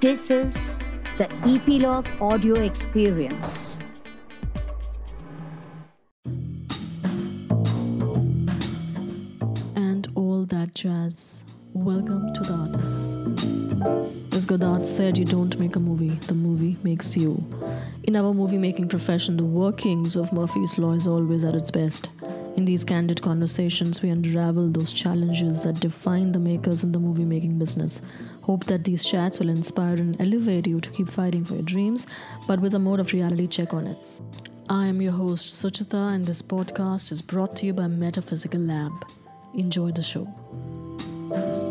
[0.00, 0.80] This is
[1.18, 3.78] the Epilogue Audio Experience.
[9.76, 11.44] and all that jazz.
[11.74, 14.34] Welcome to the artist.
[14.34, 17.44] As Godard said, you don't make a movie, the movie makes you.
[18.04, 22.08] In our movie making profession, the workings of Murphy's Law is always at its best.
[22.56, 27.24] In these candid conversations, we unravel those challenges that define the makers in the movie
[27.24, 28.02] making business.
[28.42, 32.06] Hope that these chats will inspire and elevate you to keep fighting for your dreams,
[32.46, 33.98] but with a mode of reality check on it.
[34.68, 38.92] I am your host, Suchita, and this podcast is brought to you by Metaphysical Lab.
[39.54, 41.69] Enjoy the show.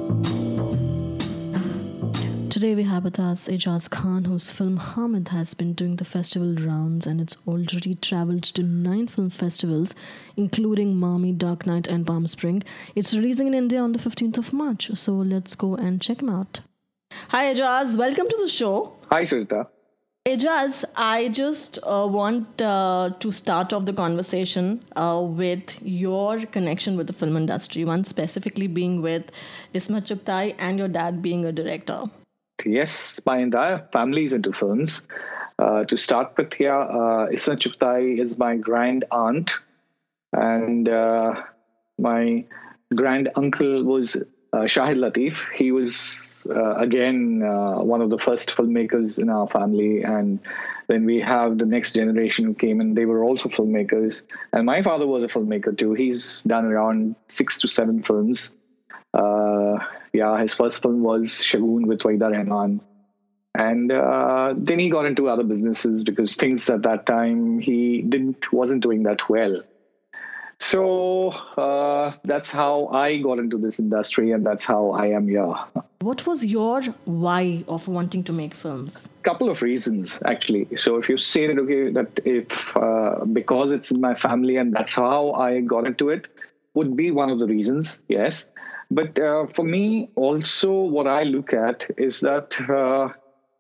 [2.50, 6.56] Today we have with us Aijaz Khan, whose film Hamid has been doing the festival
[6.56, 9.94] rounds and it's already traveled to nine film festivals,
[10.36, 12.64] including Mami, Dark Knight, and Palm Spring.
[12.96, 16.30] It's releasing in India on the 15th of March, so let's go and check him
[16.30, 16.62] out.
[17.28, 18.94] Hi Aijaz, welcome to the show.
[19.12, 19.68] Hi, Suchita.
[20.26, 26.98] Aijaz, I just uh, want uh, to start off the conversation uh, with your connection
[26.98, 29.32] with the film industry, one specifically being with
[29.76, 32.10] Ismat Chughtai and your dad being a director.
[32.66, 35.08] Yes, my entire family is into films.
[35.58, 39.52] Uh, to start with, here, uh, Ismat Chughtai is my grand aunt,
[40.32, 41.44] and uh,
[41.98, 42.46] my
[42.96, 45.52] grand uncle was uh, Shahid Latif.
[45.54, 50.40] He was uh, again uh, one of the first filmmakers in our family, and
[50.88, 54.22] then we have the next generation who came, and they were also filmmakers.
[54.54, 55.94] And my father was a filmmaker too.
[55.94, 58.52] He's done around six to seven films.
[59.14, 59.80] Uh,
[60.14, 62.82] yeah, his first film was Shagun with Waheeda Rehman.
[63.56, 68.54] And uh, then he got into other businesses because things at that time he didn't
[68.54, 69.64] wasn't doing that well.
[70.60, 75.54] So uh, that's how I got into this industry, and that's how I am here.
[76.02, 79.08] What was your why of wanting to make films?
[79.24, 83.92] couple of reasons actually so if you say that okay that if uh, because it's
[83.92, 86.28] in my family and that's how i got into it
[86.74, 88.48] would be one of the reasons yes
[88.92, 93.10] but uh, for me also what i look at is that uh,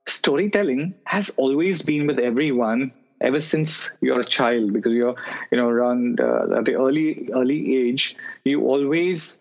[0.07, 2.91] storytelling has always been with everyone
[3.21, 5.15] ever since you're a child because you're
[5.51, 9.39] you know around uh, at the early early age you always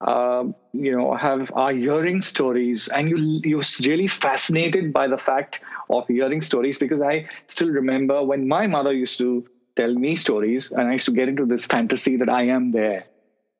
[0.00, 5.60] uh, you know have are hearing stories and you you're really fascinated by the fact
[5.90, 9.44] of hearing stories because i still remember when my mother used to
[9.76, 13.04] tell me stories and i used to get into this fantasy that i am there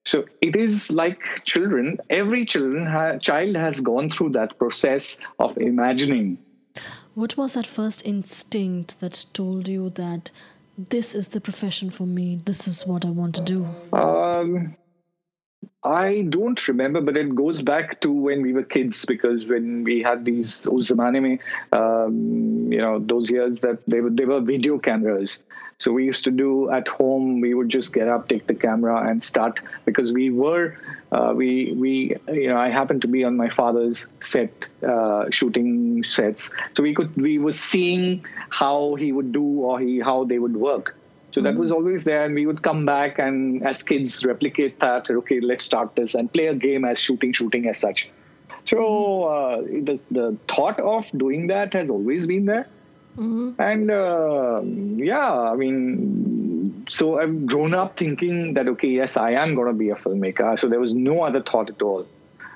[0.04, 5.56] so it is like children every children ha- child has gone through that process of
[5.58, 6.38] imagining
[7.14, 10.30] What was that first instinct that told you that
[10.88, 13.66] this is the profession for me, this is what I want to do?
[13.92, 14.76] Um,
[15.82, 20.02] I don't remember, but it goes back to when we were kids because when we
[20.02, 25.40] had these those um, you know, those years that they were they were video cameras.
[25.80, 27.40] So we used to do at home.
[27.40, 30.76] We would just get up, take the camera, and start because we were
[31.10, 36.04] uh, we we you know I happened to be on my father's set uh, shooting
[36.04, 40.38] sets, so we could we were seeing how he would do or he how they
[40.38, 40.96] would work.
[41.32, 45.08] So that was always there, and we would come back and, as kids, replicate that.
[45.08, 48.10] Okay, let's start this and play a game as shooting, shooting as such.
[48.64, 52.66] So uh, the, the thought of doing that has always been there,
[53.16, 59.54] and uh, yeah, I mean, so I've grown up thinking that okay, yes, I am
[59.54, 60.58] going to be a filmmaker.
[60.58, 62.06] So there was no other thought at all.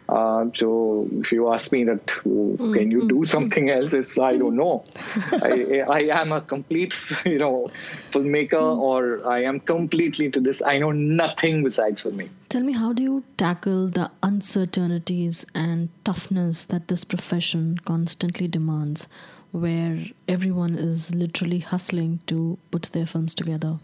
[0.06, 3.94] Uh, so if you ask me that oh, can you do something else?
[3.94, 4.84] It's i don't know.
[5.32, 6.94] I, I am a complete
[7.24, 7.68] you know
[8.10, 10.62] filmmaker or i am completely into this.
[10.64, 16.66] I know nothing besides filming Tell me, how do you tackle the uncertainties and toughness
[16.66, 19.08] that this profession constantly demands,
[19.54, 23.78] where everyone is literally hustling to put their films together?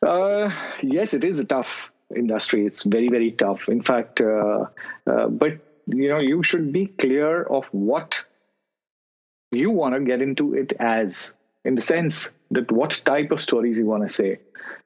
[0.00, 0.52] Uh,
[0.82, 2.64] yes, it is a tough industry.
[2.64, 3.68] It's very, very tough.
[3.68, 4.66] In fact, uh,
[5.04, 5.58] uh, but
[5.88, 8.24] you know, you should be clear of what
[9.50, 11.34] you want to get into it as,
[11.64, 14.38] in the sense that what type of stories you want to say.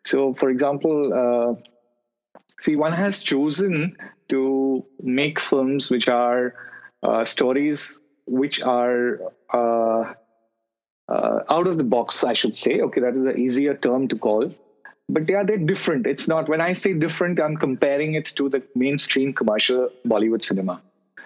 [0.06, 3.98] So, for example, uh, see, one has chosen
[4.30, 6.54] to make films which are
[7.02, 7.99] uh, stories
[8.30, 9.20] which are
[9.52, 10.14] uh,
[11.08, 12.80] uh, out of the box, I should say.
[12.80, 14.54] Okay, that is an easier term to call.
[15.08, 16.06] But yeah, they're different.
[16.06, 20.80] It's not, when I say different, I'm comparing it to the mainstream commercial Bollywood cinema.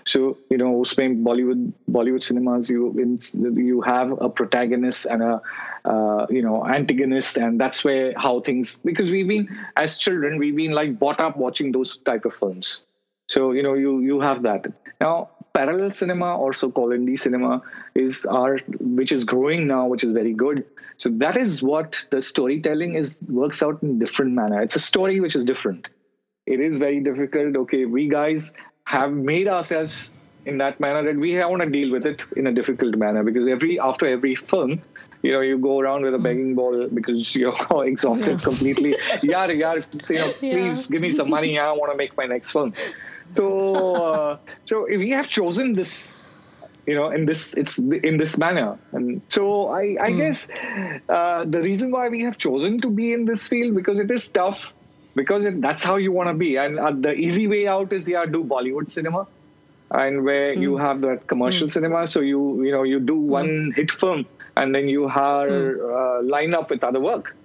[0.06, 3.18] So, you know, usme Bollywood, Bollywood cinemas, you, in,
[3.56, 5.42] you have a protagonist and a,
[5.84, 7.36] uh, you know, antagonist.
[7.36, 11.36] And that's where how things, because we've been, as children, we've been like brought up
[11.36, 12.82] watching those type of films.
[13.28, 14.66] So, you know, you, you have that.
[15.00, 17.62] Now, parallel cinema, also called indie cinema,
[17.94, 20.64] is our which is growing now, which is very good.
[20.98, 24.60] So that is what the storytelling is works out in different manner.
[24.62, 25.88] It's a story which is different.
[26.46, 27.56] It is very difficult.
[27.56, 28.54] Okay, we guys
[28.84, 30.10] have made ourselves
[30.44, 33.48] in that manner that we want to deal with it in a difficult manner because
[33.48, 34.82] every after every film
[35.24, 36.22] you know, you go around with a mm.
[36.22, 38.44] begging ball because you're exhausted yeah.
[38.50, 38.94] completely.
[39.22, 39.76] yeah, yeah,
[40.10, 41.58] you know, please give me some money.
[41.58, 42.74] I want to make my next film.
[43.36, 46.16] So, uh, so we have chosen this,
[46.86, 50.16] you know, in this it's in this manner, and so I, I mm.
[50.18, 50.48] guess
[51.08, 54.28] uh, the reason why we have chosen to be in this field because it is
[54.28, 54.74] tough,
[55.14, 58.08] because it, that's how you want to be, and uh, the easy way out is
[58.08, 59.26] yeah, do Bollywood cinema
[59.90, 60.60] and where mm.
[60.60, 61.70] you have that commercial mm.
[61.70, 63.74] cinema so you you know you do one mm.
[63.74, 64.26] hit film
[64.56, 66.20] and then you are mm.
[66.20, 67.36] uh, line up with other work.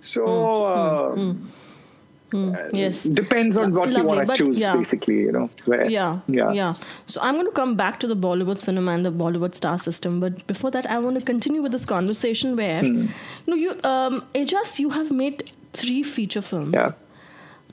[0.00, 1.44] So.
[2.32, 2.70] Mm.
[2.72, 3.04] Yes.
[3.04, 4.74] Depends on what Lovely, you want to choose, yeah.
[4.74, 5.50] basically, you know.
[5.66, 6.50] Where, yeah, yeah.
[6.52, 6.74] Yeah.
[7.06, 10.20] So I'm going to come back to the Bollywood cinema and the Bollywood star system.
[10.20, 13.08] But before that, I want to continue with this conversation where, mm.
[13.46, 16.72] you know, you, um, Aijaz, you have made three feature films.
[16.74, 16.92] Yeah.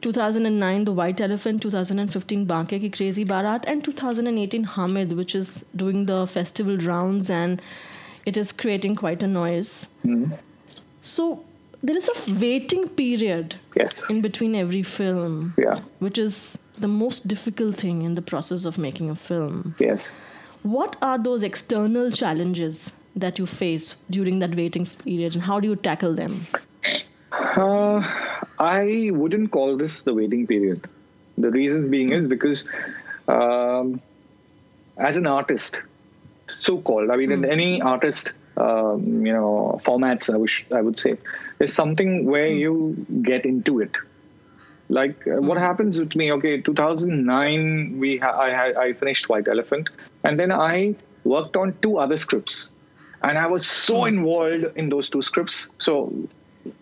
[0.01, 6.05] 2009 The White Elephant, 2015 Banke Ki Crazy Barat, and 2018 Hamid, which is doing
[6.05, 7.61] the festival rounds and
[8.25, 9.87] it is creating quite a noise.
[10.05, 10.37] Mm.
[11.01, 11.45] So
[11.81, 14.01] there is a waiting period yes.
[14.09, 15.79] in between every film, yeah.
[15.99, 19.75] which is the most difficult thing in the process of making a film.
[19.79, 20.11] Yes.
[20.63, 25.67] What are those external challenges that you face during that waiting period, and how do
[25.67, 26.47] you tackle them?
[27.31, 28.03] Uh,
[28.59, 30.87] I wouldn't call this the waiting period.
[31.37, 32.65] The reason being is because,
[33.27, 34.01] um,
[34.97, 35.81] as an artist,
[36.47, 37.09] so-called.
[37.09, 37.49] I mean, mm.
[37.49, 41.17] any artist, um, you know, formats, I wish I would say,
[41.57, 42.59] there's something where mm.
[42.59, 43.95] you get into it.
[44.89, 45.43] Like uh, mm.
[45.43, 45.63] what hmm.
[45.63, 46.31] happens with me?
[46.33, 49.89] Okay, 2009, we ha- I, I finished White Elephant,
[50.23, 52.71] and then I worked on two other scripts,
[53.21, 54.07] and I was so hmm.
[54.07, 55.69] involved in those two scripts.
[55.77, 56.11] So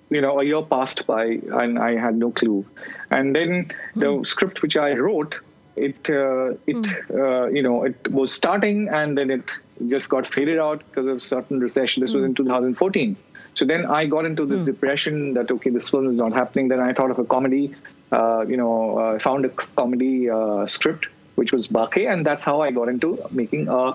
[0.09, 2.65] you know, a year passed by and I had no clue.
[3.11, 5.37] And then the script which I wrote
[5.77, 7.11] it uh, it mm.
[7.11, 9.51] uh, you know it was starting and then it
[9.87, 12.01] just got faded out because of certain recession.
[12.01, 12.15] This mm.
[12.15, 12.43] was in hmm.
[12.43, 13.15] 2014.
[13.53, 14.65] So then I got into this mm.
[14.65, 16.67] depression that okay, this film is not happening.
[16.67, 17.75] Then I thought of a comedy.
[18.09, 21.07] Uh, you know, uh, found a comedy uh, script
[21.37, 23.93] which was Banke, and that's how I got into making a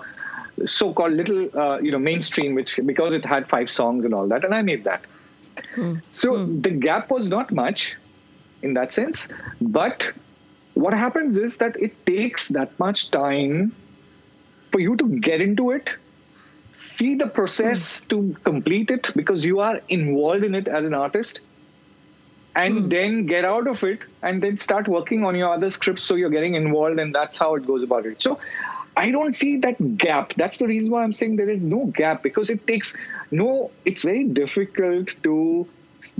[0.65, 4.45] so-called little uh, you know mainstream, which because it had five songs and all that,
[4.45, 5.05] and I made that.
[5.75, 5.95] Hmm.
[6.11, 6.61] So hmm.
[6.61, 7.97] the gap was not much
[8.61, 9.27] in that sense,
[9.61, 10.11] but
[10.73, 13.75] what happens is that it takes that much time
[14.73, 15.95] for you to get into it
[16.73, 18.07] see the process mm.
[18.09, 21.41] to complete it because you are involved in it as an artist
[22.55, 22.89] and mm.
[22.89, 26.35] then get out of it and then start working on your other scripts so you're
[26.37, 28.39] getting involved and that's how it goes about it so
[29.03, 32.23] i don't see that gap that's the reason why i'm saying there is no gap
[32.23, 32.95] because it takes
[33.31, 35.67] no it's very difficult to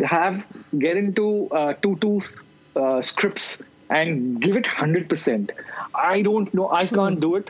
[0.03, 0.47] have
[0.77, 2.21] get into uh, two two
[2.75, 5.51] uh, scripts and give it 100%.
[5.93, 6.69] I don't know.
[6.71, 7.21] I can't mm.
[7.21, 7.49] do it.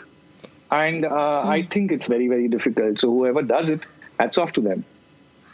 [0.73, 1.45] And uh, mm.
[1.45, 2.99] I think it's very, very difficult.
[2.99, 3.85] So whoever does it,
[4.19, 4.83] hats off to them.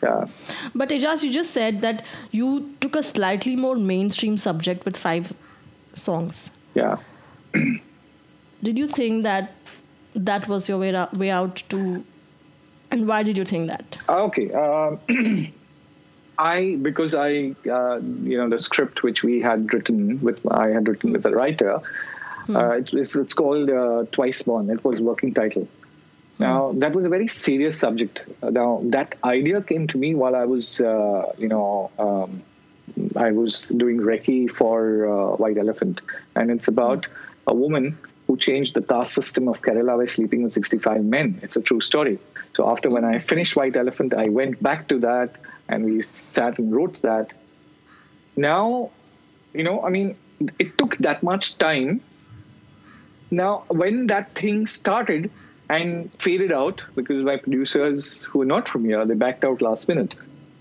[0.01, 0.27] Yeah.
[0.74, 5.33] But Aijaz, you just said that you took a slightly more mainstream subject with five
[5.94, 6.50] songs.
[6.74, 6.98] Yeah.
[8.63, 9.51] did you think that
[10.16, 12.04] that was your way out, way out to,
[12.92, 13.97] and why did you think that?
[14.07, 14.49] Okay.
[14.52, 14.95] Uh,
[16.40, 20.88] I because I uh, you know the script which we had written with I had
[20.88, 21.81] written with a writer.
[22.50, 22.56] Hmm.
[22.56, 24.72] Uh, it's, it's called uh, Twice Born.
[24.72, 25.68] It was working title.
[26.38, 26.44] Hmm.
[26.44, 28.26] Now that was a very serious subject.
[28.42, 32.42] Now that idea came to me while I was uh, you know um,
[33.16, 36.02] I was doing recce for uh, White Elephant,
[36.36, 37.14] and it's about hmm.
[37.48, 41.40] a woman who changed the caste system of Kerala by sleeping with 65 men.
[41.44, 42.18] It's a true story.
[42.54, 45.36] So after when I finished White Elephant, I went back to that
[45.68, 47.34] and we sat and wrote that.
[48.36, 48.92] Now,
[49.54, 50.16] you know, I mean,
[50.60, 52.02] it took that much time.
[53.31, 55.30] Now, when that thing started
[55.69, 59.88] and faded out, because my producers who were not from here, they backed out last
[59.88, 60.16] minute.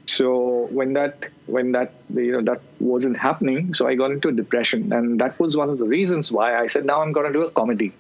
[0.07, 4.33] So when that when that you know that wasn't happening, so I got into a
[4.33, 7.33] depression, and that was one of the reasons why I said now I'm going to
[7.33, 7.93] do a comedy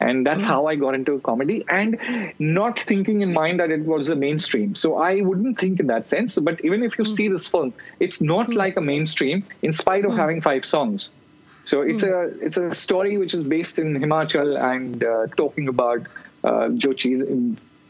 [0.00, 0.52] and that's mm-hmm.
[0.52, 1.98] how i got into comedy and
[2.38, 6.08] not thinking in mind that it was a mainstream so i wouldn't think in that
[6.08, 7.14] sense but even if you mm-hmm.
[7.14, 8.58] see this film it's not mm-hmm.
[8.58, 11.12] like a mainstream in spite of having five songs
[11.70, 12.14] so it's a
[12.46, 16.06] it's a story which is based in himachal and uh, talking about
[16.42, 17.20] uh, jochis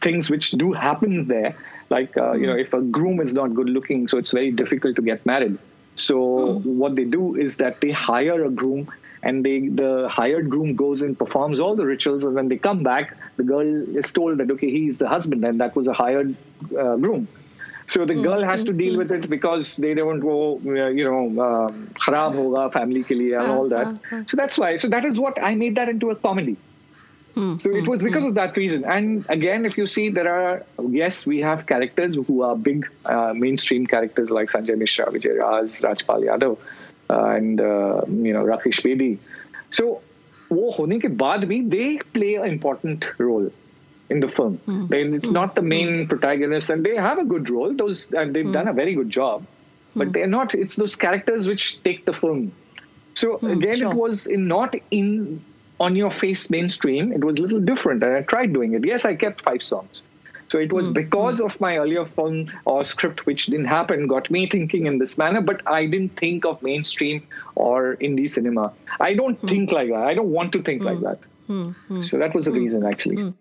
[0.07, 1.55] things which do happen there.
[1.89, 4.97] Like uh, you know if a groom is not good looking so it's very difficult
[4.97, 5.59] to get married.
[5.97, 6.19] So
[6.81, 8.91] what they do is that they hire a groom
[9.23, 12.83] and they the hired groom goes and performs all the rituals, and when they come
[12.83, 16.35] back, the girl is told that okay, he's the husband, and that was a hired
[16.79, 17.29] uh, groom
[17.91, 18.99] so the hmm, girl has to hmm, deal hmm.
[18.99, 21.69] with it because they don't go, uh, you know, uh,
[22.09, 23.87] hoga family ke liye and ah, all that.
[23.87, 24.25] Ah, ah.
[24.33, 24.77] So that's why.
[24.77, 26.57] So that is what I made that into a comedy.
[27.35, 28.85] So it was because of that reason.
[28.85, 33.33] And again, if you see, there are yes, we have characters who are big uh,
[33.35, 36.59] mainstream characters like Sanjay Mishra, Vijay Raaz, Rajpal Yadav,
[37.09, 39.19] uh, and uh, you know Rakesh Bedi.
[39.71, 40.03] So
[40.53, 43.05] वो होने के बाद भी they play a important
[44.11, 44.57] in the film.
[44.59, 44.87] Hmm.
[44.89, 45.35] Then it's hmm.
[45.35, 46.09] not the main hmm.
[46.09, 47.73] protagonist, and they have a good role.
[47.73, 49.47] Those and they've done a very good job,
[49.95, 50.55] but they're not.
[50.55, 52.53] It's those characters which take the film.
[53.15, 53.91] So again, sure.
[53.91, 55.43] it was in not in
[55.79, 57.13] on your face mainstream.
[57.13, 58.85] It was a little different, and I tried doing it.
[58.85, 60.03] Yes, I kept five songs.
[60.51, 64.49] So it was because of my earlier film or script, which didn't happen, got me
[64.49, 65.41] thinking in this manner.
[65.41, 67.23] But I didn't think of mainstream
[67.55, 68.73] or indie cinema.
[68.99, 70.03] I don't think like that.
[70.03, 71.21] I don't want to think like that.
[72.03, 73.33] So that was the reason, actually.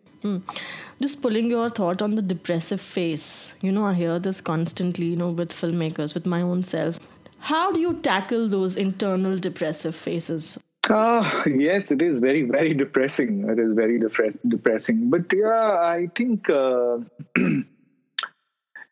[1.01, 3.53] Just pulling your thought on the depressive face.
[3.61, 6.99] You know, I hear this constantly, you know, with filmmakers, with my own self.
[7.39, 10.57] How do you tackle those internal depressive phases?
[10.89, 13.47] Ah, yes, it is very, very depressing.
[13.49, 15.09] It is very depre- depressing.
[15.09, 16.99] But yeah, I think uh,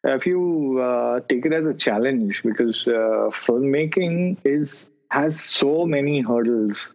[0.03, 6.21] if you uh, take it as a challenge, because uh, filmmaking is has so many
[6.21, 6.93] hurdles.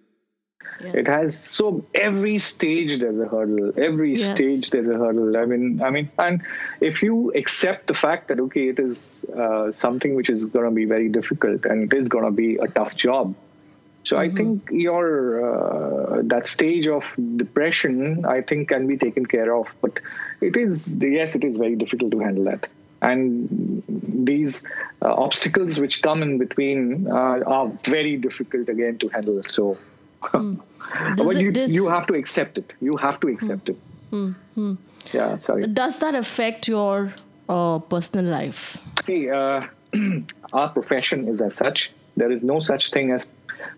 [0.82, 0.94] Yes.
[0.94, 3.72] It has so every stage there's a hurdle.
[3.76, 4.30] Every Yes.
[4.30, 5.36] stage there's a hurdle.
[5.36, 6.42] I mean, I mean, and
[6.80, 10.70] if you accept the fact that okay, it is uh, something which is going to
[10.70, 13.34] be very difficult and it is going to be a tough job.
[14.04, 15.06] So I think your
[16.18, 19.72] uh, that stage of depression, I think, can be taken care of.
[19.80, 20.00] But
[20.40, 22.66] it is yes, it is very difficult to handle that.
[23.00, 24.64] And these
[25.00, 29.42] uh, obstacles which come in between uh, are very difficult again to handle.
[29.48, 29.78] So,
[31.36, 32.72] it- you you have to accept it.
[32.80, 33.78] You have to accept it.
[35.12, 35.66] Yeah, sorry.
[35.66, 37.14] Does that affect your
[37.48, 38.78] uh, personal life?
[39.06, 39.66] See, uh,
[40.52, 41.92] our profession is as such.
[42.16, 43.26] There is no such thing as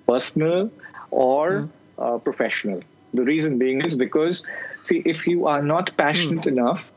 [0.06, 0.70] personal
[1.10, 2.80] or uh, professional.
[3.14, 4.44] The reason being is because,
[4.82, 6.90] see, if you are not passionate enough,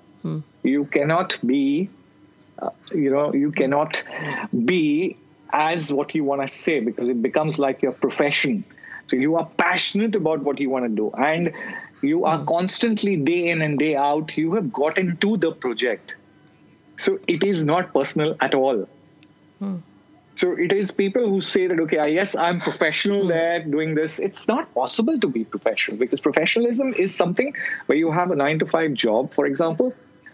[0.64, 1.90] you cannot be,
[2.60, 4.04] uh, you know, you cannot
[4.66, 5.16] be
[5.54, 8.66] as what you want to say because it becomes like your profession.
[9.08, 11.54] So you are passionate about what you want to do, and
[12.02, 12.46] you are hmm.
[12.46, 14.38] constantly day in and day out.
[14.38, 16.16] You have gotten to the project.
[16.98, 18.88] So it is not personal at all.
[19.60, 19.78] Hmm.
[20.36, 23.28] So it is people who say that, okay, yes, I'm professional hmm.
[23.30, 24.20] there doing this.
[24.20, 28.60] It's not possible to be professional because professionalism is something where you have a nine
[28.60, 29.94] to five job, for example,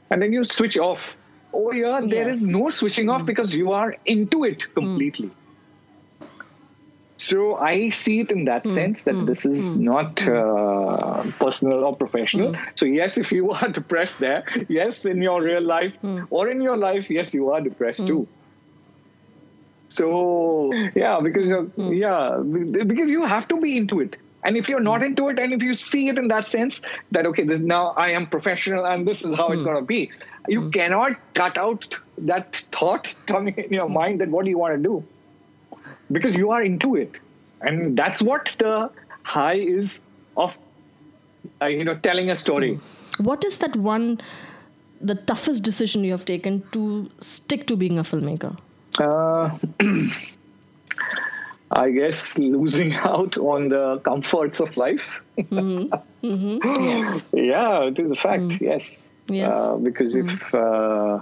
[0.10, 1.16] and then you switch off.
[1.54, 5.30] Oh, yeah, there is no switching off because you are into it completely.
[7.24, 8.70] So I see it in that hmm.
[8.70, 9.26] sense that hmm.
[9.26, 9.84] this is hmm.
[9.86, 12.56] not uh, personal or professional.
[12.76, 15.94] So yes, if you are depressed there, yes, in your real life
[16.30, 18.28] or in your life, yes, you are depressed too.
[19.88, 24.18] So yeah, because yeah, because you have to be into it.
[24.46, 27.26] And if you're not into it, and if you see it in that sense that
[27.28, 30.12] okay, this now I am professional and this is how it's gonna be,
[30.50, 34.76] you cannot cut out that thought coming in your mind that what do you want
[34.76, 35.04] to do
[36.12, 37.12] because you are into it.
[37.62, 38.90] And that's what the
[39.24, 40.02] high is
[40.36, 40.58] of
[41.62, 42.80] uh, you know telling a story.
[43.20, 44.20] What is that one,
[45.00, 48.58] the toughest decision you have taken to stick to being a filmmaker?
[49.00, 49.58] uh,
[51.72, 55.22] i guess losing out on the comforts of life.
[56.24, 57.24] Yes.
[57.34, 58.62] yeah it is a fact.
[58.62, 59.12] Yes.
[59.28, 59.54] Yes.
[59.54, 61.20] uh, because if uh,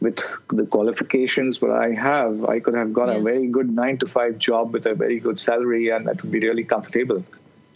[0.00, 4.06] with the qualifications what i have i could have got a very good 9 to
[4.06, 7.24] 5 job with a very good salary and that would be really comfortable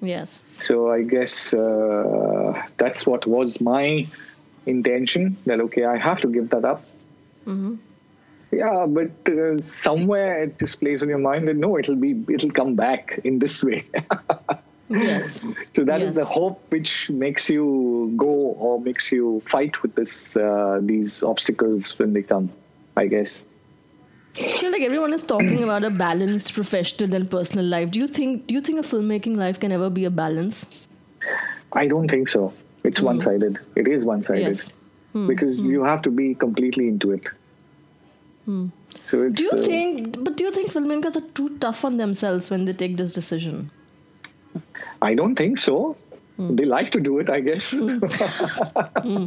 [0.01, 0.41] Yes.
[0.61, 4.07] So I guess uh, that's what was my
[4.67, 5.37] intention.
[5.47, 6.85] That okay, I have to give that up.
[8.51, 12.51] Yeah, but uh, somewhere it just plays on your mind that no, it'll be it'll
[12.51, 13.85] come back in this way.
[14.91, 15.41] Yes.
[15.77, 16.17] so that is Yes.
[16.17, 21.99] the hope which makes you go or makes you fight with this uh, these obstacles
[21.99, 22.51] when they come.
[22.97, 23.43] I guess.
[24.41, 27.91] Know, like everyone is talking about a balanced professional and personal life.
[27.91, 30.67] Do you think do you think a filmmaking life can ever be a balance?
[31.73, 32.53] I don't think so.
[32.85, 33.59] It's one sided.
[33.77, 34.69] It is one sided Yes.
[35.13, 35.27] Hmm.
[35.27, 37.27] because you have to be completely into it.
[39.07, 41.99] So it's, Do you uh, think but do you think filmmakers are too tough on
[41.99, 43.71] themselves when they take this decision?
[45.03, 45.97] I don't think so
[46.41, 46.57] hmm.
[46.57, 47.73] they like to do it, I guess.
[47.73, 47.99] Hmm.
[49.01, 49.27] Hmm.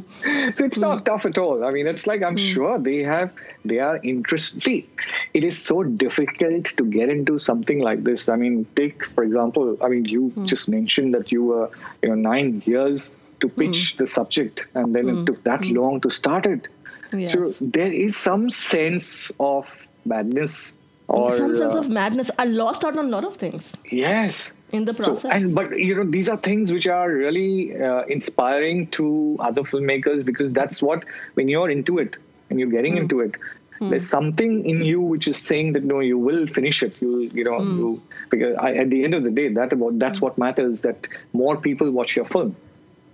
[0.56, 1.64] so it's not tough at all.
[1.66, 3.32] I mean, it's like I'm sure they have,
[3.66, 4.62] they are interested.
[4.62, 4.90] See,
[5.34, 8.30] it is so difficult to get into something like this.
[8.30, 9.78] I mean, take for example.
[9.82, 11.70] I mean, you just mentioned that you were,
[12.02, 13.12] you know, nine years
[13.42, 16.68] to pitch the subject, and then it took that long to start it.
[17.12, 17.34] Yes.
[17.34, 20.74] So there is some sense of madness
[21.08, 22.32] or Some sense uh, of madness.
[22.38, 23.76] I lost out on a lot of things.
[23.92, 24.54] Yes.
[24.72, 25.32] In the so, process.
[25.32, 30.26] and but you know these are things which are really uh, inspiring to other filmmakers
[30.26, 31.06] because that's what
[31.36, 32.16] when you're into it
[32.50, 33.04] and you're getting hmm.
[33.04, 33.36] into it
[33.78, 33.92] hmm.
[33.92, 37.00] there's something in you which is saying that no you will finish it.
[37.02, 37.78] You you know hmm.
[37.78, 41.08] you because I, at the end of the day that about that's what matters that
[41.34, 42.56] more people watch your film.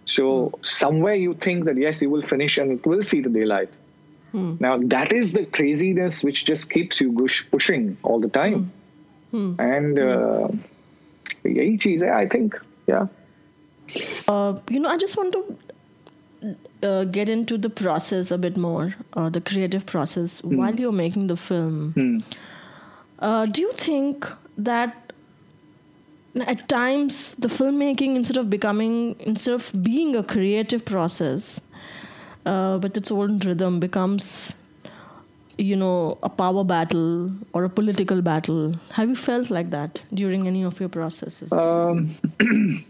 [0.06, 3.70] So somewhere you think that yes you will finish and it will see the daylight
[4.35, 8.71] now that is the craziness which just keeps you gush, pushing all the time
[9.67, 10.49] and uh,
[11.47, 12.55] यही चीज है I think
[12.91, 13.09] या
[14.33, 15.41] Uh, you know, I just want to
[16.89, 21.27] uh, get into the process a bit more, uh, the creative process while you're making
[21.33, 22.23] the film.
[23.19, 24.31] Uh, do you think
[24.71, 25.13] that
[26.55, 31.61] at times the filmmaking, instead of becoming, instead of being a creative process,
[32.46, 34.56] uh, with its own rhythm, becomes
[35.58, 38.74] you know a power battle or a political battle.
[38.92, 41.52] Have you felt like that during any of your processes?
[41.52, 42.16] Um,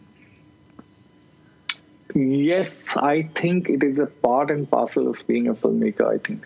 [2.15, 6.13] yes, I think it is a part and parcel of being a filmmaker.
[6.13, 6.45] I think,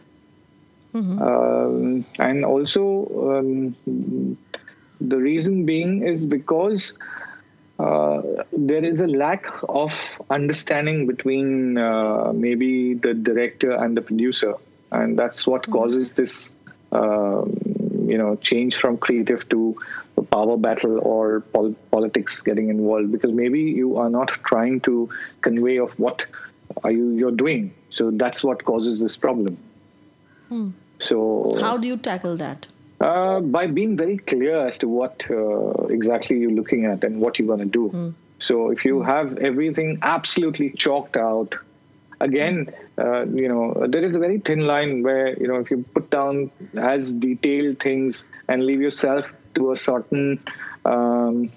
[0.93, 4.37] um, and also um,
[5.01, 6.93] the reason being is because
[7.83, 9.93] uh, there is a lack of
[10.29, 14.53] understanding between uh, maybe the director and the producer,
[14.91, 16.51] and that's what causes this,
[16.91, 17.57] um,
[18.07, 19.75] you know, change from creative to
[20.31, 23.11] power battle or pol- politics getting involved.
[23.11, 25.09] Because maybe you are not trying to
[25.41, 26.25] convey of what
[26.83, 29.57] are you you're doing, so that's what causes this problem.
[30.99, 32.67] So how do you tackle that
[33.03, 37.37] uh, by being very clear as to what uh, exactly you're looking at and what
[37.37, 37.85] you're going to do.
[38.39, 41.55] So if you have everything absolutely chalked out,
[42.19, 45.83] again, uh, you know, there is a very thin line where, you know, if you
[45.93, 50.39] put down as detailed things and leave yourself to a certain,
[50.85, 51.51] um,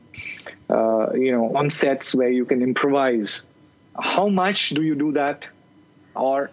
[0.69, 3.43] uh, you know, on sets where you can improvise,
[3.99, 5.49] how much do you do that?
[6.15, 6.51] Or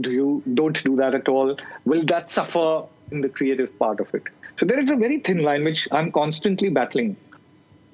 [0.00, 1.56] do you don't do that at all?
[1.84, 4.24] Will that suffer in the creative part of it?
[4.60, 7.16] So there is a very thin line which I'm constantly battling.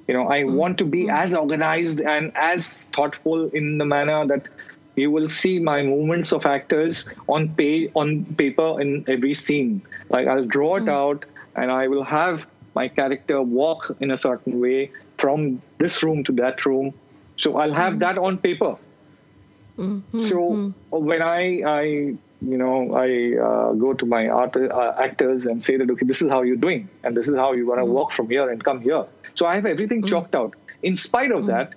[0.09, 0.55] You know, I hmm.
[0.55, 1.11] want to be hmm.
[1.11, 4.49] as organized and as thoughtful in the manner that
[4.97, 9.81] you will see my movements of actors on pay on paper in every scene.
[10.09, 10.89] Like I'll draw it hmm.
[10.89, 11.25] out
[11.55, 16.33] and I will have my character walk in a certain way from this room to
[16.33, 16.93] that room.
[17.37, 18.77] So I'll have that on paper.
[20.91, 25.63] So when I, I, you know, I uh, go to my art, uh, actors and
[25.63, 27.85] say that okay, this is how you're doing, and this is how you want to
[27.85, 29.07] walk from here and come here.
[29.35, 30.55] So I have everything chalked out.
[30.83, 31.75] In spite of that,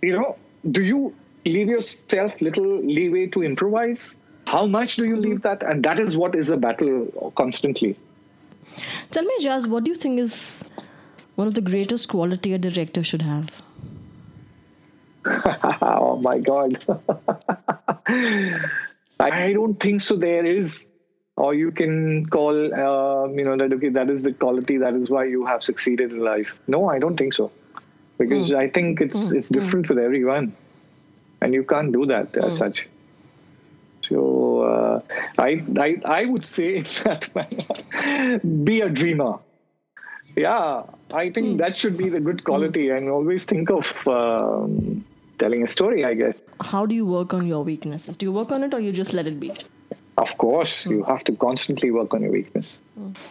[0.00, 0.36] you know,
[0.70, 1.14] do you
[1.44, 4.16] leave yourself little leeway to improvise?
[4.46, 5.62] How much do you leave that?
[5.62, 7.96] And that is what is a battle constantly.
[9.10, 10.64] Tell me, Jazz, what do you think is
[11.36, 13.62] one of the greatest quality a director should have?
[15.82, 16.82] oh my god
[18.06, 20.16] i don't think so.
[20.16, 20.88] There is
[21.36, 25.08] or you can call um, you know that okay that is the quality that is
[25.08, 26.58] why you have succeeded in life.
[26.66, 27.50] No i don't think so.
[28.18, 30.54] Because i think it's it's different with everyone.
[31.40, 32.88] And you can't do that as such.
[34.02, 35.00] So uh,
[35.38, 37.28] I, I i would say that
[38.64, 39.38] be a dreamer.
[40.36, 42.88] Yeah i think that should be the good quality.
[42.90, 45.04] And always think of um,
[45.38, 48.16] telling a story i guess How do you work on your weaknesses?
[48.16, 49.52] Do you work on it or you just let it be?
[50.18, 52.78] Of course, you have to constantly work on your weakness.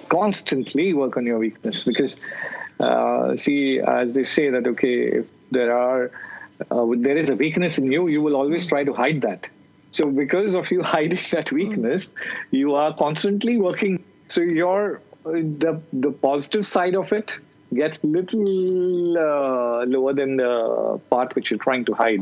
[0.10, 2.16] Constantly work on your weakness because,
[2.80, 6.12] uh, see, as they say that okay, if there are,
[6.70, 9.48] uh, there is a weakness in you, you will always try to hide that.
[9.92, 12.10] So because of you hiding that weakness,
[12.50, 14.04] you are constantly working.
[14.28, 17.38] So your uh, the the positive side of it
[17.74, 22.22] gets little uh, lower than the part which you're trying to hide.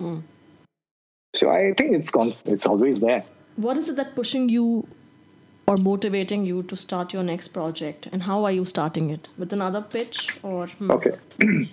[1.34, 3.24] So I think it's con- it's always there.
[3.56, 4.88] What is it that pushing you
[5.68, 8.08] or motivating you to start your next project?
[8.12, 9.28] And how are you starting it?
[9.38, 11.12] With another pitch or hmm, Okay.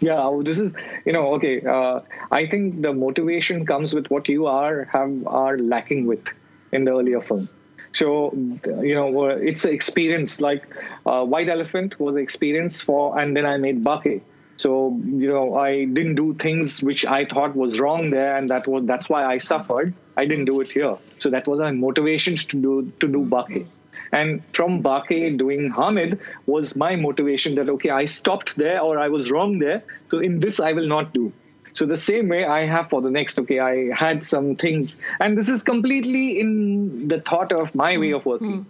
[0.00, 1.64] yeah, oh, this is you know okay.
[1.64, 6.28] Uh, I think the motivation comes with what you are have are lacking with
[6.72, 7.48] in the earlier film.
[7.92, 10.40] So you know uh, it's an experience.
[10.40, 10.66] Like
[11.06, 14.22] uh, White Elephant was an experience for, and then I made Banke.
[14.56, 18.66] So you know, I didn't do things which I thought was wrong there, and that
[18.66, 19.94] was that's why I suffered.
[20.16, 20.96] I didn't do it here.
[21.18, 23.66] So that was a motivation to do to do Banke.
[24.12, 29.08] And from Banke doing Hamid was my motivation that okay, I stopped there or I
[29.08, 29.82] was wrong there.
[30.10, 31.32] So in this I will not do.
[31.74, 35.36] So the same way I have for the next, okay, I had some things, and
[35.38, 38.66] this is completely in the thought of my way of working.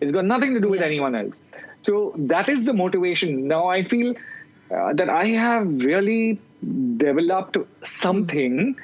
[0.00, 1.40] It's got nothing to do with anyone else.
[1.82, 3.48] So that is the motivation.
[3.48, 4.14] Now I feel
[4.70, 6.40] uh, that I have really
[6.96, 8.76] developed something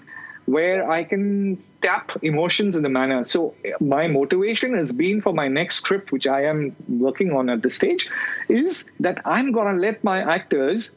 [0.46, 3.24] where I can tap emotions in the manner.
[3.24, 7.62] So my motivation has been for my next script, which I am working on at
[7.62, 8.10] this stage,
[8.48, 10.92] is that I'm gonna let my actors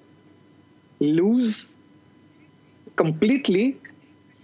[1.00, 1.74] lose
[2.96, 3.78] completely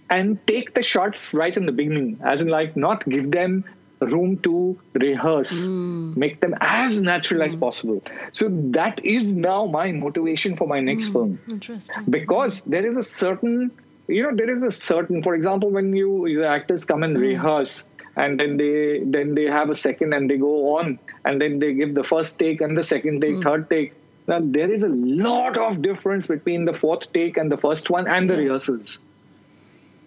[0.08, 3.64] and take the shots right in the beginning, as in like not give them
[4.00, 6.18] room to rehearse, hmm.
[6.18, 7.60] make them as natural as hmm.
[7.60, 8.02] possible.
[8.32, 11.12] So that is now my motivation for my next hmm.
[11.12, 11.38] film.
[11.48, 12.04] Interesting.
[12.08, 13.70] because there is a certain
[14.08, 17.84] you know there is a certain for example when you the actors come and rehearse
[18.16, 21.72] and then they then they have a second and they go on and then they
[21.74, 23.94] give the first take and the second take third take
[24.30, 28.08] now there is a lot of difference between the fourth take and the first one
[28.16, 28.98] and the rehearsals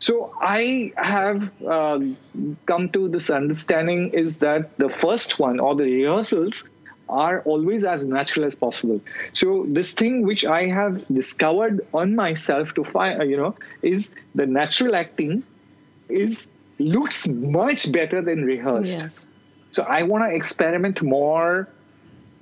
[0.04, 1.98] so I have uh,
[2.66, 6.68] come to this understanding is that the first one or the rehearsals
[7.08, 9.00] are always as natural as possible.
[9.32, 14.46] So this thing which I have discovered on myself to find, you know, is the
[14.46, 15.44] natural acting
[16.10, 19.00] is looks much better than rehearsed.
[19.00, 19.26] Yes.
[19.72, 21.70] So I want to experiment more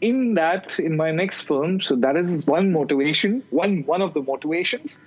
[0.01, 1.79] in that in my next film.
[1.79, 4.99] So that is one motivation, one one of the motivations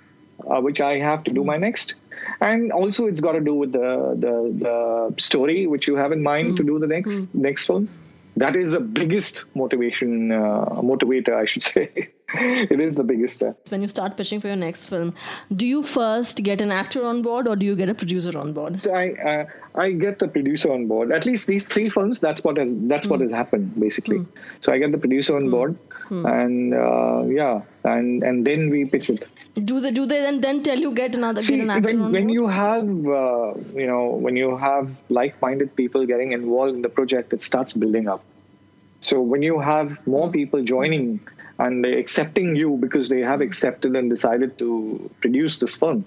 [0.43, 1.95] uh, which I have to do my next,
[2.41, 4.33] and also it's got to do with the the,
[4.65, 7.89] the story which you have in mind to do the next next film.
[8.37, 12.09] That is the biggest motivation uh, motivator, I should say.
[12.33, 13.43] it is the biggest.
[13.43, 15.13] Uh, When you start pitching for your next film,
[15.55, 18.51] do you first get an actor on board or do you get a producer on
[18.53, 18.87] board?
[18.87, 21.11] I uh, I get the producer on board.
[21.11, 24.25] At least these three films, that's what has that's what has happened basically.
[24.61, 25.77] So I get the producer on board,
[26.09, 29.27] and uh, yeah, and and then we pitch it.
[29.53, 32.01] Do they do they then then tell you get another See, get an actor when
[32.01, 32.33] on when board?
[32.33, 32.83] you have
[33.21, 37.73] uh, you know when you have like-minded people getting involved in the project, it starts
[37.73, 38.23] building up.
[39.01, 41.19] So when you have more people joining
[41.57, 46.05] and accepting you because they have accepted and decided to produce this film,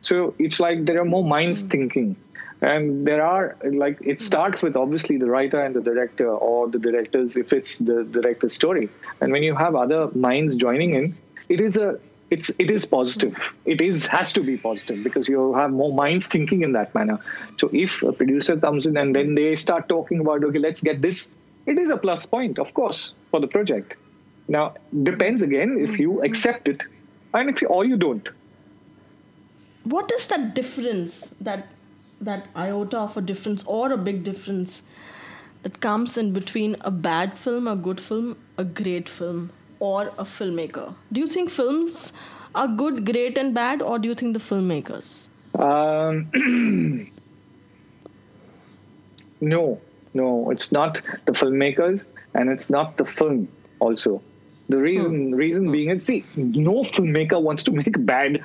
[0.00, 1.68] so it's like there are more minds hmm.
[1.68, 2.16] thinking.
[2.62, 4.24] And there are like it hmm.
[4.24, 8.54] starts with obviously the writer and the director or the directors if it's the director's
[8.54, 8.90] story.
[9.20, 11.16] And when you have other minds joining in,
[11.48, 11.98] it is a
[12.30, 13.54] it's it is positive.
[13.64, 17.18] It is has to be positive because you have more minds thinking in that manner.
[17.58, 21.02] So if a producer comes in and then they start talking about okay, let's get
[21.02, 21.34] this,
[21.66, 23.96] it is a plus point, of course, for the project.
[24.56, 24.62] Now
[25.08, 26.86] depends again if you accept it,
[27.40, 28.30] and if you, or you don't.
[29.92, 31.12] what is that difference
[31.46, 31.68] that
[32.28, 34.74] that iota of a difference or a big difference
[35.66, 38.26] that comes in between a bad film a good film
[38.64, 39.38] a great film
[39.88, 40.84] or a filmmaker
[41.18, 42.02] do you think films
[42.62, 45.14] are good great and bad or do you think the filmmakers
[45.68, 46.20] Um,
[49.40, 49.80] no,
[50.20, 53.48] no, it's not the filmmakers, and it's not the film.
[53.86, 54.22] Also,
[54.70, 55.34] the reason hmm.
[55.34, 55.72] reason hmm.
[55.72, 58.42] being is see, no filmmaker wants to make bad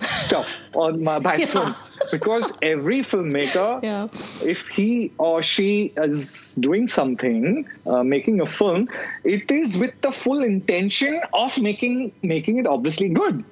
[0.00, 1.46] stuff on my bad Yeah.
[1.46, 1.74] film.
[2.10, 4.08] Because every filmmaker yeah.
[4.42, 8.88] if he or she is doing something, uh, making a film,
[9.24, 13.44] it is with the full intention of making making it obviously good.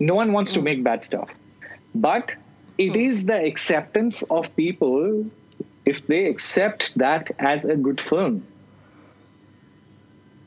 [0.00, 0.64] No one wants to hmm.
[0.64, 1.34] make bad stuff,
[1.94, 2.34] but
[2.78, 5.26] it is the acceptance of people
[5.84, 8.44] if they accept that as a good film.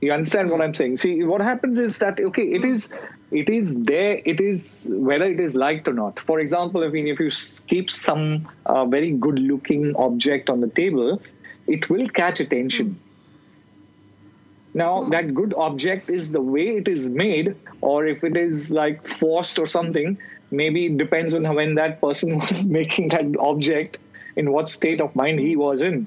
[0.06, 0.98] You understand what I'm saying?
[0.98, 2.92] See, what happens is that okay, it is,
[3.32, 4.22] it is there.
[4.24, 6.20] It is whether it is liked or not.
[6.20, 7.32] For example, I mean, if you
[7.66, 11.20] keep some uh, very good-looking object on the table,
[11.66, 13.00] it will catch attention.
[14.76, 19.08] Now, that good object is the way it is made, or if it is like
[19.08, 20.20] forced or something.
[20.52, 23.98] Maybe it depends on when that person was making that object,
[24.36, 26.06] in what state of mind he was in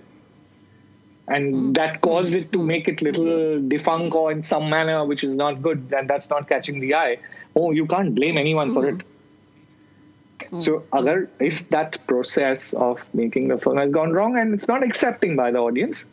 [1.29, 1.73] and hmm.
[1.75, 2.67] that caused it to hmm.
[2.67, 6.49] make it little defunct or in some manner which is not good and that's not
[6.49, 7.19] catching the eye.
[7.55, 9.01] Oh you can't blame anyone for hmm.
[9.01, 9.07] it.
[10.63, 14.83] So agar if that process of making the film has gone wrong and it's not
[14.83, 16.07] accepting by the audience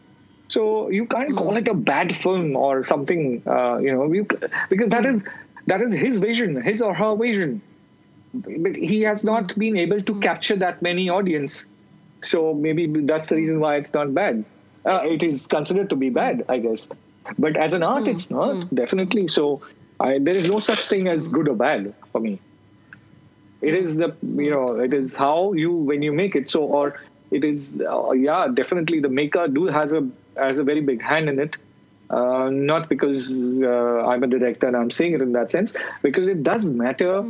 [0.47, 4.28] so you can't call it a bad film or something uh, you know you,
[4.69, 5.25] because that is
[5.67, 7.62] that is his vision his or her vision.
[8.34, 11.65] But he has not been able to capture that many audience.
[12.21, 14.43] So maybe that's the reason why it's not bad
[14.86, 16.88] uh, it is considered to be bad i guess
[17.39, 19.62] but as an art it's not definitely so
[20.00, 22.39] I, there is no such thing as good or bad for me.
[23.62, 26.50] It is the you know it is how you when you make it.
[26.50, 27.00] So or
[27.32, 31.30] it is uh, yeah definitely the maker do has a has a very big hand
[31.30, 31.58] in it.
[32.08, 36.28] Uh, not because uh, I'm a director and I'm saying it in that sense, because
[36.28, 37.24] it does matter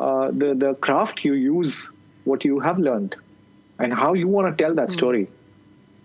[0.00, 1.90] uh, the the craft you use,
[2.24, 3.14] what you have learned,
[3.78, 5.28] and how you want to tell that story.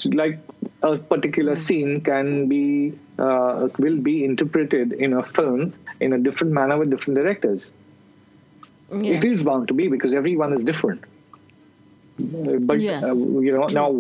[0.03, 0.39] Like
[0.83, 6.53] a particular scene can be uh, will be interpreted in a film in a different
[6.53, 7.71] manner with different directors.
[8.91, 9.23] Yes.
[9.23, 11.03] It is bound to be because everyone is different.
[12.19, 13.03] Uh, But Yes.
[13.03, 13.91] uh, you know now,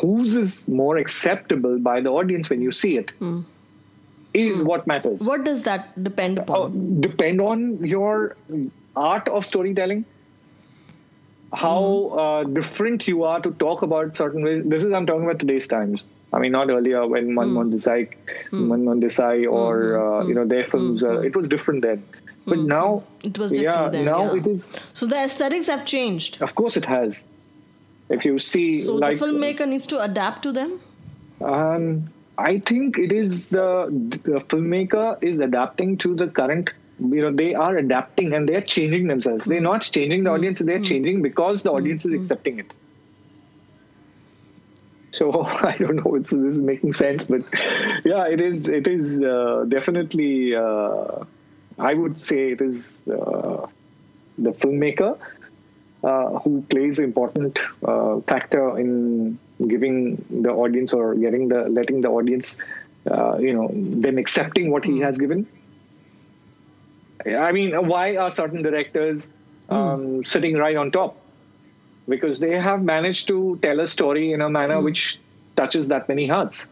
[0.00, 3.12] whose is more acceptable by the audience when you see it
[4.32, 5.20] is what matters.
[5.20, 6.56] What does that depend upon?
[6.56, 6.68] Oh,
[7.00, 8.36] depend on your
[8.96, 10.04] art of storytelling
[11.54, 11.80] how
[12.22, 14.62] uh, different you are to talk about certain ways.
[14.64, 16.04] This is i'm talking about today's times.
[16.32, 17.98] I mean not earlier when manmohan desai
[18.52, 22.02] manmohan desai or uh, you know their films uh, it was different then.
[22.46, 24.40] But now It was different yeah then, now yeah.
[24.40, 26.42] it is So the aesthetics have changed.
[26.42, 27.22] of course it has.
[28.10, 30.80] If you see So like the filmmaker needs to adapt to them.
[31.40, 33.86] Um, I think it is the,
[34.24, 36.70] the filmmaker is adapting to the current.
[36.98, 39.46] You know, they are adapting and they are changing themselves.
[39.46, 42.72] They're not changing the audience; they're changing because the audience is accepting it.
[45.12, 47.42] So I don't know if this is making sense, but
[48.04, 48.68] yeah, it is.
[48.68, 50.54] It is uh, definitely.
[50.54, 51.24] Uh,
[51.78, 53.66] I would say it is uh,
[54.38, 55.18] the filmmaker
[56.04, 62.00] uh, who plays an important uh, factor in giving the audience or getting the letting
[62.00, 62.56] the audience,
[63.10, 65.46] uh, you know, them accepting what he has given.
[67.26, 69.30] I mean, why are certain directors
[69.68, 71.16] um, sitting right on top?
[72.08, 75.18] Because they have managed to tell a story in a manner which
[75.56, 76.68] touches that many hearts.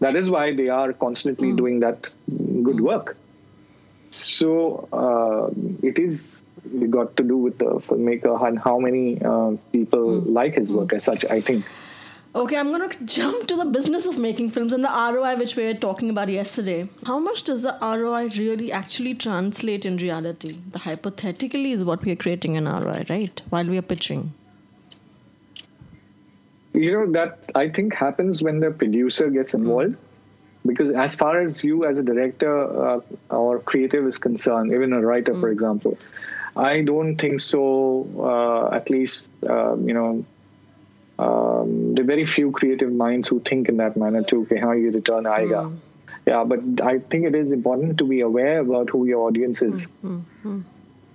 [0.00, 2.12] That is why they are constantly doing that
[2.62, 3.16] good work.
[4.10, 5.50] So uh,
[5.82, 6.42] it is
[6.90, 11.04] got to do with the filmmaker and how many uh, people like his work as
[11.04, 11.24] such.
[11.24, 11.66] I think.
[12.36, 15.56] Okay, I'm going to jump to the business of making films and the ROI, which
[15.56, 16.86] we were talking about yesterday.
[17.06, 20.60] How much does the ROI really actually translate in reality?
[20.70, 23.40] The hypothetically is what we are creating an ROI, right?
[23.48, 24.34] While we are pitching.
[26.74, 29.96] You know that I think happens when the producer gets involved.
[30.66, 35.00] Because as far as you as a director uh, or creative is concerned, even a
[35.00, 35.96] writer, for example,
[36.54, 38.06] I don't think so.
[38.18, 40.24] Uh, at least um, you know,
[41.18, 44.42] um, there are very few creative minds who think in that manner too.
[44.42, 45.64] Okay, how you return aega.
[45.64, 45.76] Hmm.
[46.26, 49.84] Yeah, but I think it is important to be aware about who your audience is.
[50.02, 50.60] Hmm, hmm,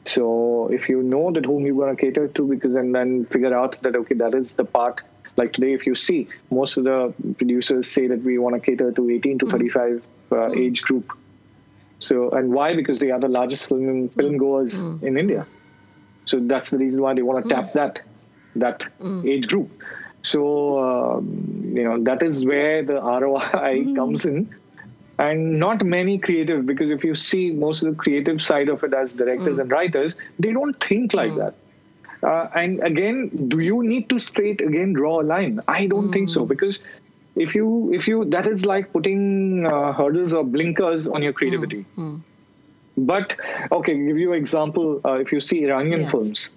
[0.06, 3.56] so if you know that whom you're going to cater to, because and then figure
[3.56, 5.02] out that okay, that is the part.
[5.38, 8.92] Like today, if you see, most of the producers say that we want to cater
[8.92, 11.14] to 18 to 35 uh, age group.
[12.00, 12.76] So and why?
[12.76, 15.46] Because they are the largest film film goers in India.
[16.26, 18.02] So that's the reason why they want to tap that
[18.56, 18.88] that
[19.24, 19.72] age group.
[20.24, 20.80] So
[21.18, 24.54] um, you know that is where the ROI comes in,
[25.18, 28.94] and not many creative because if you see most of the creative side of it
[28.94, 31.56] as directors and writers, they don't think like that.
[32.24, 35.60] Uh, and again, do you need to straight again draw a line?
[35.68, 36.80] I don't think so because
[37.36, 41.86] if you if you that is like putting uh, hurdles or blinkers on your creativity.
[42.98, 43.36] But
[43.72, 45.02] okay, give you an example.
[45.04, 46.12] Uh, if you see Iranian Yes.
[46.12, 46.50] films,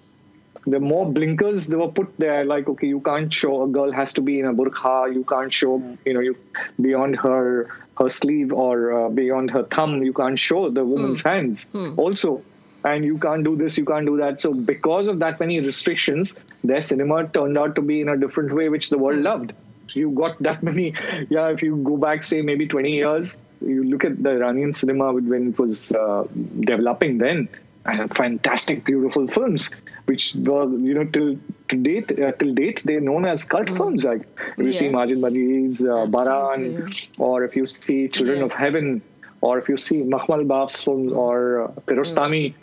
[0.67, 4.13] the more blinkers they were put there, like okay, you can't show a girl has
[4.13, 5.13] to be in a burqa.
[5.13, 6.35] You can't show you know you
[6.81, 10.03] beyond her her sleeve or uh, beyond her thumb.
[10.03, 12.41] You can't show the woman's hands also.
[12.83, 14.39] And you can't do this, you can't do that.
[14.39, 18.53] So because of that many restrictions, their cinema turned out to be in a different
[18.53, 19.53] way, which the world loved.
[19.93, 20.93] You got that many.
[21.29, 25.13] Yeah, if you go back, say maybe 20 years, you look at the Iranian cinema
[25.13, 26.27] when it was uh,
[26.59, 27.49] developing then,
[27.85, 29.69] and fantastic, beautiful films,
[30.05, 31.37] which were you know till
[31.69, 34.03] to date uh, till date they're known as cult films.
[34.03, 34.93] Like if you see Yes.
[34.93, 39.01] Majid Majidi's uh, Baran, or if you see Children of Heaven,
[39.41, 42.53] or if you see Makhmalbaf's films or uh, Kiarostami.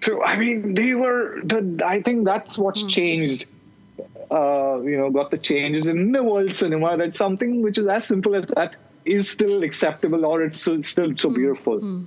[0.00, 1.82] So I mean, they were the.
[1.84, 3.46] I think that's what's changed
[4.30, 8.04] uh, you know, got the changes in the world cinema that something which is as
[8.06, 12.06] simple as that is still acceptable or it's still, still so beautiful.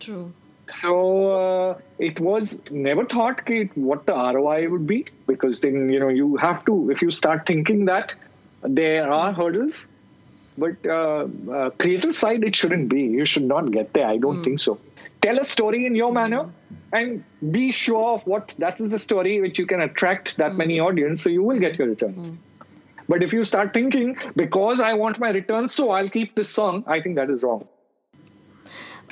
[0.00, 0.32] True.
[0.72, 3.42] So uh, it was never thought
[3.74, 7.46] what the ROI would be because then, you know, you have to, if you start
[7.46, 8.14] thinking that
[8.62, 9.88] there are hurdles,
[10.56, 13.02] but uh, uh, creative side, it shouldn't be.
[13.02, 14.06] You should not get there.
[14.06, 14.78] I don't think so.
[15.20, 16.50] Tell a story in your manner
[16.92, 20.80] and be sure of what that is the story which you can attract that many
[20.80, 22.38] audience, so you will get your return.
[23.08, 26.84] But if you start thinking because I want my return, so I'll keep this song,
[26.86, 27.66] I think that is wrong.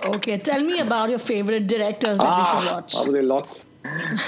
[0.04, 2.94] Okay, tell me about your favorite directors that we should watch.
[2.96, 3.66] Oh, there are lots.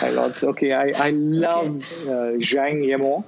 [0.03, 0.45] Lots.
[0.45, 1.11] Okay, I I
[1.47, 3.25] love uh, Zhang Yimou.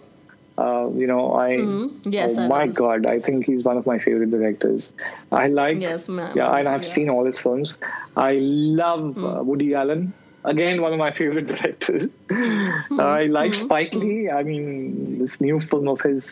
[0.56, 2.10] Uh, you know, I Mm-hmm.
[2.12, 2.76] Yes, oh I my was.
[2.76, 4.92] God, I think he's one of my favorite directors.
[5.32, 6.32] I like Yes, ma'am.
[6.36, 6.88] yeah, and I've Yeah.
[6.96, 7.76] seen all his films.
[8.16, 8.34] I
[8.82, 9.44] love uh, Mm.
[9.46, 10.12] Woody Allen.
[10.44, 12.06] Again, one of my favorite directors.
[12.28, 13.00] Mm-hmm.
[13.00, 14.30] I like Spike Lee.
[14.30, 16.24] I mean, this new film of his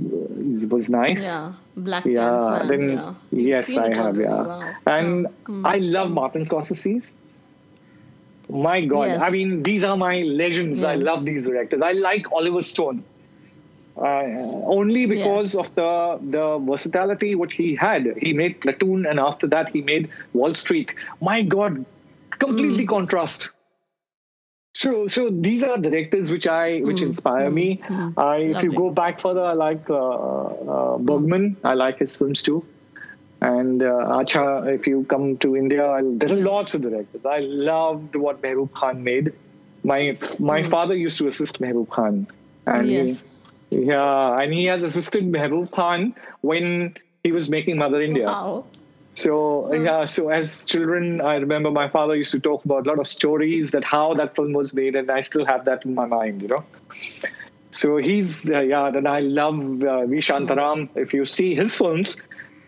[0.00, 1.22] uh, was nice.
[1.24, 1.52] Yeah,
[1.84, 3.14] Black Yeah, then yeah.
[3.30, 3.98] Yes, I have.
[3.98, 4.74] already, Yeah, wow.
[4.86, 5.26] and
[5.64, 7.10] I love Martin Scorsese.
[8.48, 9.22] My God, Yes.
[9.22, 10.82] I mean, these are my legends.
[10.82, 11.82] I love these directors.
[11.82, 13.04] I like Oliver Stone.
[13.96, 14.22] Uh,
[14.78, 15.66] only because Yes.
[15.66, 18.06] of the the versatility what he had.
[18.18, 20.94] He made Platoon, and after that he made Wall Street.
[21.20, 21.84] My God,
[22.38, 22.88] completely Mm.
[22.88, 23.50] contrast.
[24.72, 27.80] So, so these are directors which I which inspire me.
[28.16, 31.56] I, if you go back further, I like uh, uh, Bergman.
[31.64, 32.64] I like his films too.
[33.42, 33.86] And uh,
[34.18, 37.24] Acha, if you come to India, I, there are lots of directors.
[37.26, 39.32] I loved what Mehboob Khan made.
[39.82, 42.26] My my father used to assist Mehboob Khan,
[42.66, 43.22] and he- Yes.
[43.70, 48.26] yeah, and he has assisted Mehboob Khan when he was making Mother India.
[48.26, 48.66] Wow.
[49.14, 52.98] So yeah, so as children, I remember my father used to talk about a lot
[52.98, 56.06] of stories that how that film was made, and I still have that in my
[56.06, 56.64] mind, you know.
[57.70, 60.88] So he's uh, yeah, and I love uh, V Shantaram.
[60.94, 62.16] If you see his films,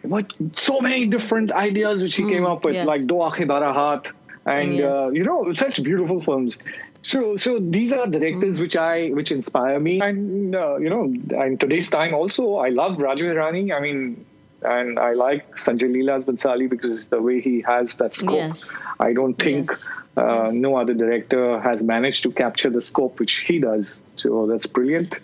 [0.03, 2.87] what so many different ideas which he came up with, yes.
[2.87, 4.13] like Do Aakhe Bara Haath,
[4.45, 4.95] and Yes.
[4.95, 6.59] uh, you know, such beautiful films.
[7.03, 11.05] So, so these are directors which I which inspire me, and uh, you know,
[11.45, 13.75] in today's time also, I love Raju Hirani.
[13.75, 14.25] I mean,
[14.65, 18.35] and I like Sanjay Leela's Bhansali because the way he has that scope.
[18.37, 18.71] Yes.
[19.01, 19.87] I don't think Yes.
[20.17, 23.99] uh, no other director has managed to capture the scope which he does.
[24.17, 25.19] So that's brilliant.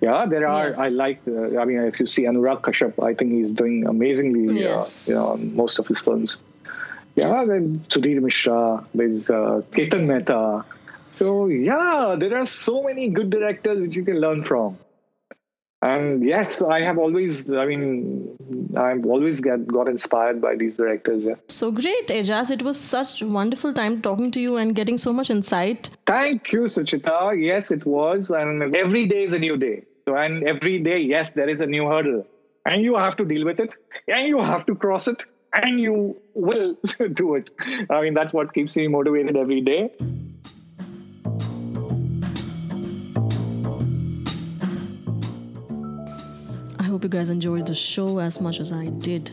[0.00, 0.68] Yeah, there are.
[0.68, 0.78] Yes.
[0.78, 1.20] I like.
[1.26, 4.60] Uh, I mean, if you see Anurag Kashyap, I think he's doing amazingly.
[4.60, 5.08] Yes.
[5.08, 6.36] Uh, you know, most of his films.
[7.14, 10.64] Yeah, then Sudhir Mishra, there's uh, Ketan Mehta.
[11.12, 14.76] So yeah, there are so many good directors which you can learn from.
[15.82, 17.50] And yes, I have always.
[17.50, 18.36] I mean,
[18.76, 21.24] I've always get got inspired by these directors.
[21.24, 21.34] Yeah.
[21.48, 25.12] So great, Aijaz It was such a wonderful time talking to you and getting so
[25.12, 25.90] much insight.
[26.06, 27.18] Thank you, Suchita.
[27.40, 28.30] Yes, it was.
[28.30, 29.84] And every day is a new day.
[30.06, 32.26] So, and every day, yes, there is a new hurdle.
[32.64, 33.74] And you have to deal with it.
[34.08, 35.24] And you have to cross it.
[35.52, 36.76] And you will
[37.12, 37.50] do it.
[37.90, 39.92] I mean, that's what keeps me motivated every day.
[46.96, 49.30] Hope you guys enjoyed the show as much as I did.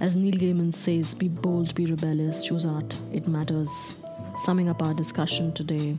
[0.00, 3.70] As Neil Gaiman says, be bold, be rebellious, choose art, it matters.
[4.38, 5.96] Summing up our discussion today,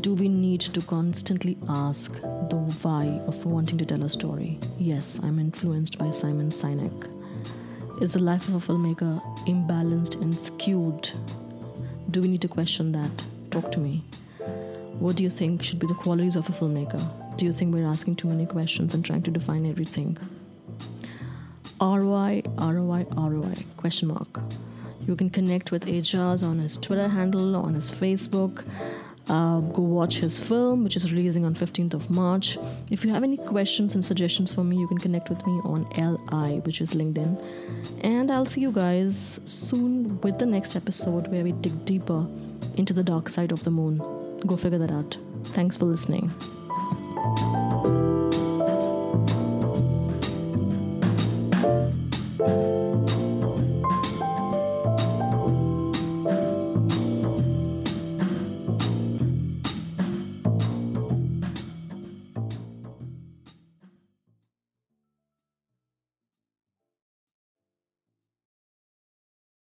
[0.00, 4.58] do we need to constantly ask the why of wanting to tell a story?
[4.78, 8.02] Yes, I'm influenced by Simon Sinek.
[8.02, 11.10] Is the life of a filmmaker imbalanced and skewed?
[12.10, 13.26] Do we need to question that?
[13.50, 14.02] Talk to me.
[14.98, 17.25] What do you think should be the qualities of a filmmaker?
[17.36, 20.16] Do you think we're asking too many questions and trying to define everything?
[21.80, 24.40] ROI, ROI, ROI, question mark.
[25.06, 28.64] You can connect with Aijaz on his Twitter handle, on his Facebook.
[29.28, 32.56] Um, go watch his film, which is releasing on 15th of March.
[32.90, 35.84] If you have any questions and suggestions for me, you can connect with me on
[35.98, 37.38] LI, which is LinkedIn.
[38.02, 42.26] And I'll see you guys soon with the next episode where we dig deeper
[42.76, 43.98] into the dark side of the moon.
[44.46, 45.18] Go figure that out.
[45.44, 46.32] Thanks for listening.